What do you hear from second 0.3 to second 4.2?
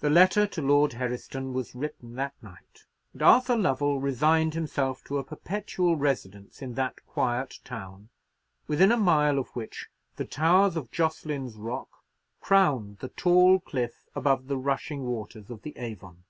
to Lord Herriston was written that night; and Arthur Lovell